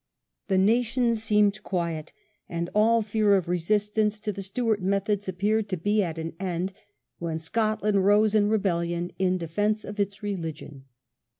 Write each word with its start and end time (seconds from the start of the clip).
The 0.47 0.57
nation 0.57 1.13
seemed 1.15 1.61
quiet, 1.61 2.11
and 2.49 2.71
all 2.73 3.03
fear 3.03 3.35
of 3.35 3.47
resistance 3.47 4.19
to 4.21 4.31
the 4.33 4.41
Stewart 4.41 4.81
methods 4.81 5.29
appeared 5.29 5.69
to 5.69 5.77
be 5.77 6.01
at 6.01 6.17
an 6.17 6.33
end, 6.39 6.73
when 7.19 7.37
Scotland 7.37 8.03
rose 8.03 8.33
in 8.33 8.49
rebellion 8.49 9.11
in 9.19 9.37
defence 9.37 9.85
of 9.85 9.99
its 9.99 10.23
religion. 10.23 10.85